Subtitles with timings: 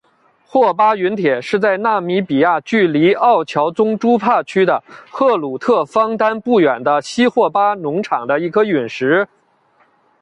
[0.47, 9.27] 霍巴陨铁是在纳米比亚距离奥乔宗朱帕区的赫鲁特方丹不远的西霍巴农场的一颗陨石。